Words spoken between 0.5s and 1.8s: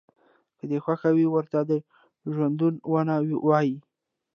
که دې خوښه ي ورته د